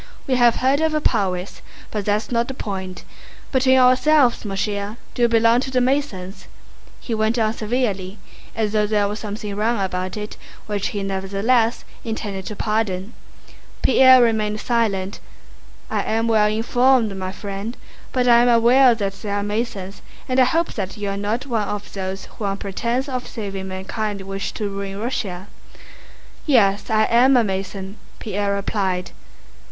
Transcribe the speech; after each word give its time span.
"We 0.25 0.33
have 0.33 0.55
heard 0.55 0.81
of 0.81 0.93
your 0.93 1.01
prowess. 1.01 1.61
But 1.91 2.05
that's 2.05 2.31
not 2.31 2.47
the 2.47 2.55
point. 2.55 3.03
Between 3.51 3.77
ourselves, 3.77 4.43
mon 4.43 4.57
cher, 4.57 4.97
do 5.13 5.21
you 5.21 5.27
belong 5.27 5.59
to 5.59 5.69
the 5.69 5.79
Masons?" 5.79 6.47
he 6.99 7.13
went 7.13 7.37
on 7.37 7.53
severely, 7.53 8.17
as 8.55 8.71
though 8.71 8.87
there 8.87 9.07
were 9.07 9.15
something 9.15 9.55
wrong 9.55 9.79
about 9.79 10.17
it 10.17 10.37
which 10.65 10.87
he 10.87 11.03
nevertheless 11.03 11.85
intended 12.03 12.47
to 12.47 12.55
pardon. 12.55 13.13
Pierre 13.83 14.23
remained 14.23 14.59
silent. 14.59 15.19
"I 15.87 16.01
am 16.01 16.27
well 16.27 16.49
informed, 16.49 17.15
my 17.15 17.31
friend, 17.31 17.77
but 18.11 18.27
I 18.27 18.41
am 18.41 18.49
aware 18.49 18.95
that 18.95 19.21
there 19.21 19.35
are 19.35 19.43
Masons 19.43 20.01
and 20.27 20.39
I 20.39 20.45
hope 20.45 20.73
that 20.73 20.97
you 20.97 21.09
are 21.09 21.15
not 21.15 21.45
one 21.45 21.67
of 21.67 21.93
those 21.93 22.25
who 22.25 22.45
on 22.45 22.57
pretense 22.57 23.07
of 23.07 23.27
saving 23.27 23.67
mankind 23.67 24.21
wish 24.21 24.51
to 24.53 24.67
ruin 24.67 24.97
Russia." 24.97 25.45
"Yes, 26.47 26.89
I 26.89 27.03
am 27.03 27.37
a 27.37 27.43
Mason," 27.43 27.97
Pierre 28.17 28.55
replied. 28.55 29.11